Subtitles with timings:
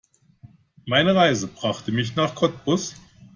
[0.87, 2.95] Meine Reise brachte mich nach Cottbus